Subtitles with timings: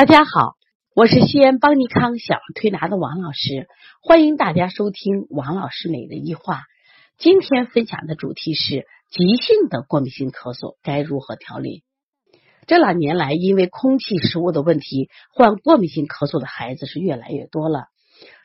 [0.00, 0.54] 大家好，
[0.96, 3.68] 我是西安邦尼康小儿推拿的王老师，
[4.00, 6.62] 欢迎大家收听王老师每日一话。
[7.18, 11.82] 今天分享的主题是急性的过敏性咳嗽该如何调理。
[12.66, 17.88] 这两年来，因为空气、食物的问题，患过敏性咳嗽的孩子是越来越多了。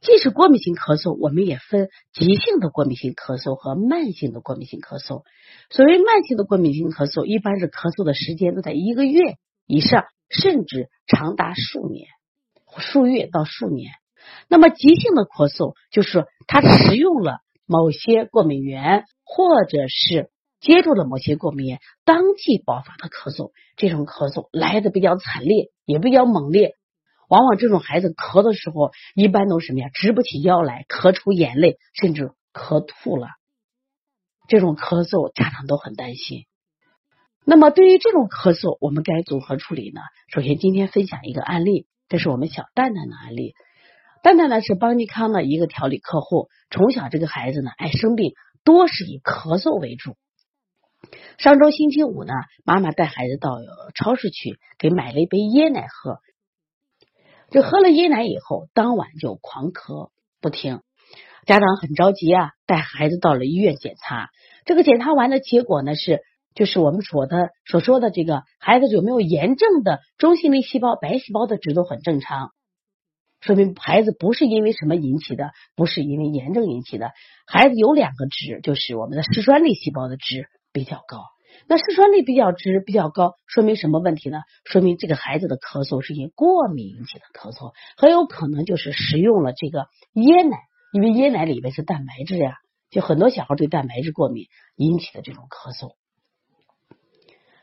[0.00, 5.24] 即使过敏性咳嗽，我们也分急性的过敏性咳嗽和慢性的过敏性咳嗽。
[5.68, 9.34] 所谓慢性的过敏性咳嗽，一般是咳嗽的时间都在一个月
[9.66, 10.04] 以上。
[10.30, 12.08] 甚至长达数年、
[12.78, 13.92] 数月到数年。
[14.48, 20.30] 那么急性的咳嗽，就是他食用了某些过敏源，或者是
[20.60, 23.50] 接触了某些过敏源，当即爆发的咳嗽。
[23.76, 26.76] 这种咳嗽来的比较惨烈，也比较猛烈。
[27.28, 29.88] 往往这种孩子咳的时候，一般都什么呀？
[29.92, 33.28] 直不起腰来，咳出眼泪，甚至咳吐了。
[34.48, 36.44] 这种咳嗽，家长都很担心。
[37.46, 40.00] 那么，对于这种咳嗽，我们该如何处理呢？
[40.28, 43.54] 首先，今天分享一个案例，这是我们小蛋蛋的案例。
[44.22, 50.16] 蛋蛋呢是邦尼康的一个调理客户，从小这个孩子呢爱生病，多是以咳嗽为主。
[51.38, 53.56] 上周星期五呢，妈妈带孩子到
[53.94, 56.18] 超市去，给买了一杯椰奶喝。
[57.50, 60.10] 这喝了椰奶以后，当晚就狂咳
[60.42, 60.82] 不停，
[61.46, 64.28] 家长很着急啊，带孩子到了医院检查。
[64.66, 66.20] 这个检查完的结果呢是。
[66.54, 72.50] 就是我们说的所说的这个孩子有没有炎症的中性粒细胞、白细胞的值都很正常，
[73.40, 77.12] 说明孩子不是因为什么引起的，不是因为炎症引起的。
[77.46, 81.22] 孩子有两个值，就是我们的嗜酸粒细胞的值比较高。
[81.66, 84.38] 那嗜酸粒比较值比较高，说明什么问题呢？
[84.64, 90.58] 说明这个孩子的咳嗽是因过敏引起的咳嗽，很有可能就是食用了这个椰奶，
[90.92, 92.54] 因为椰奶里面是蛋白质呀，
[92.90, 95.94] 就很多小孩对蛋白质过敏引起的这种咳嗽。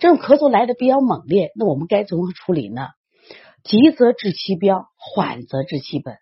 [0.00, 2.88] 这种咳嗽来的比较猛烈，那我们该如何处理呢？
[3.62, 6.16] 急则治其标，缓则治其本。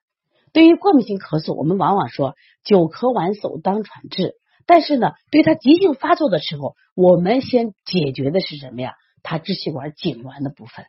[0.53, 2.35] 对于过敏性咳嗽，我们往往说
[2.65, 4.35] 久咳完手当喘治，
[4.67, 8.95] 但是呢，对他急性发作的时候，我们先解决的是什么呀？
[9.23, 10.87] 他支气管痉挛的部分。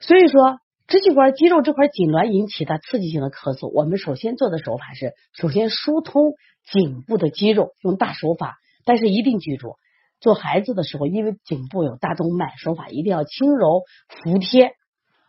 [0.00, 6.34] 所以说，支气管肌肉这块痉挛引起的刺激性的咳嗽，我们首先做的手法是，首先疏通
[6.70, 9.76] 颈部的肌肉，用大手法，但是一定记住。
[10.20, 14.72] 做孩子的时候，因为颈部有大动脉，手法一定要轻柔服帖，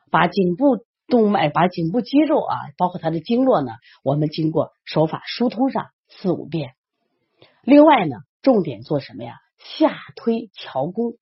[0.10, 3.72] 把颈部动脉、把颈部肌肉啊，包括它的经络呢，
[4.04, 6.72] 我们经过手法疏通上四五遍。
[7.62, 9.36] 另外呢，重点做什么呀？
[9.58, 11.14] 下推桥弓，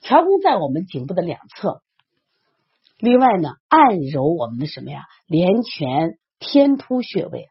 [0.00, 1.82] 桥弓在我们颈部的两侧。
[2.98, 5.04] 另外呢，按揉我们的什么呀？
[5.26, 7.48] 连泉天突穴位，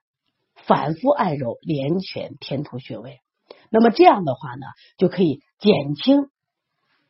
[0.56, 3.20] 反复按揉连泉天突穴位。
[3.76, 6.30] 那么这样的话呢，就可以减轻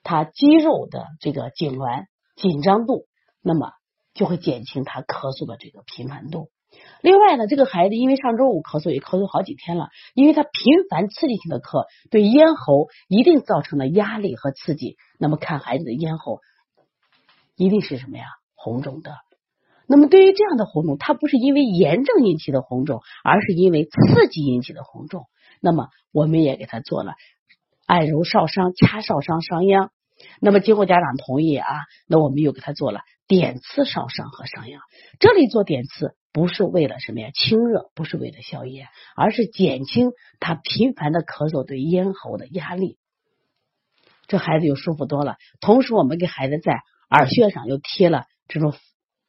[0.01, 2.05] 他肌肉的这个痉挛
[2.35, 3.05] 紧张度，
[3.39, 3.73] 那么
[4.15, 6.49] 就会减轻他咳嗽的这个频繁度。
[7.03, 14.97] 另外呢，这个孩子因为上周五咳嗽也咳嗽好几天了，因为他频繁刺激性的咳，对咽喉一定造成了压力和刺激。
[15.19, 16.39] 那么看孩子的咽喉
[17.55, 18.25] 一定是什么呀？
[18.55, 19.13] 红肿的。
[19.87, 25.27] 那么对于这样的红肿，它不是因为炎症引起的红肿，而是因为刺激引起的红肿。
[25.65, 27.15] 那么我们也给他做了
[27.87, 29.89] 按揉少商、掐少商、商鞅。
[30.39, 31.67] 那么经过家长同意啊，
[32.07, 34.77] 那我们又给他做了点刺少商和商鞅。
[35.19, 37.31] 这里做点刺不是为了什么呀？
[37.33, 42.99] 清热，不是为了消炎，而是减轻他频繁的咳嗽对咽喉的压力。
[44.27, 45.37] 这孩子就舒服多了。
[45.61, 48.75] 同时，我们给孩子在耳穴上又贴了这种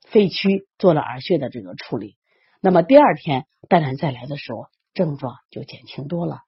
[0.07, 2.19] 肺区，做了耳穴的这个处理。
[2.61, 4.67] 那么第二天蛋蛋再来的时候。
[4.97, 6.41] 症状就减轻多了。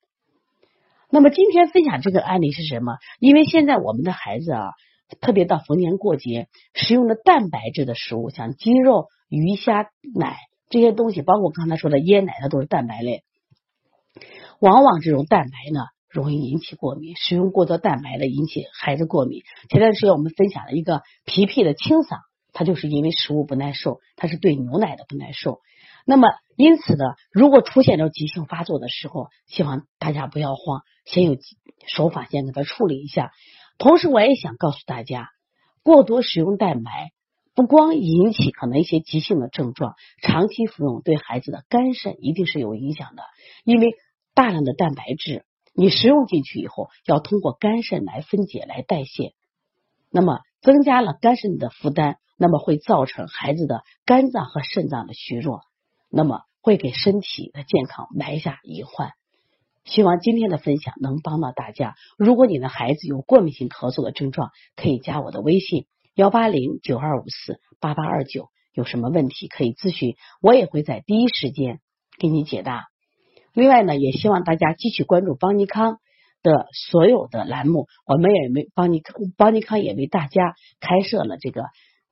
[1.11, 2.97] 那么今天分享这个案例是什么？
[3.21, 4.73] 因为现在我们的孩子啊，
[5.21, 10.37] 特别到逢年过节，食用的蛋白质的食物，像鸡肉、鱼虾、奶
[10.69, 13.23] 这些东西，包括刚才说的椰奶，它都是蛋白类。
[14.61, 15.81] 往往这种蛋白呢，
[16.11, 17.15] 容易引起过敏。
[17.17, 19.43] 食用过多蛋白的，引起孩子过敏。
[19.71, 22.19] 前段时间我们分享了一个皮皮的清嗓，
[22.53, 25.61] 他就是因为食物不耐受，他是对牛奶的不耐受。
[26.11, 26.27] 那么，
[26.57, 31.37] 因此呢，如果出现了急性发作的时候，希望大家不要慌，先有
[31.87, 33.31] 手法先给他处理一下。
[33.77, 35.29] 同时，我也想告诉大家，
[35.83, 37.11] 过多使用蛋白
[37.55, 43.23] 不光引起可能一些急性的症状，长期服用对孩子的肝肾一定是有影响的。
[43.65, 43.89] 因为
[44.33, 45.45] 大量的蛋白质
[45.75, 49.35] 你食用进去以后，要通过肝肾来分解、来代谢，
[50.11, 55.68] 那么增加了肝肾的负担，那么会造成孩子的肝脏和肾脏的虚弱。
[56.11, 59.13] 那么会给身体的健康埋下隐患。
[59.85, 61.95] 希望今天的分享能帮到大家。
[62.19, 71.81] 如果你的孩子有过敏性咳嗽的症状，可以加我的微信幺八零九二五四八八二九，有什么问题可以咨询，我也会在第一时间
[72.19, 72.89] 给你解答。
[73.55, 75.99] 另外呢，也希望大家继续关注邦尼康
[76.43, 81.63] 的所有的栏目，我们也为邦尼康邦尼康也为大家开设了这个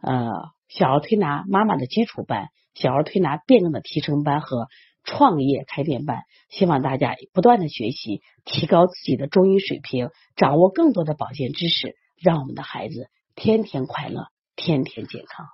[0.00, 0.31] 呃
[0.69, 4.69] 小儿推拿妈妈的基础班、小儿推拿辩证的提升班和
[5.02, 14.26] 创业开店班，希望大家不断的学习，提高自己的中医水平，掌握更多的保健知识，让我们的孩子天天快乐，
[14.56, 15.46] 天天健康。